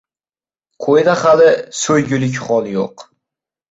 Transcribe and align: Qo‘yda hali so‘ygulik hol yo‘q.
Qo‘yda 0.85 1.15
hali 1.25 1.53
so‘ygulik 1.83 2.43
hol 2.51 2.75
yo‘q. 2.77 3.11